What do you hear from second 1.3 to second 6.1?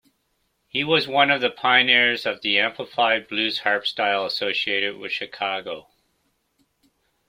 the pioneers of the amplified blues harp-style associated with Chicago.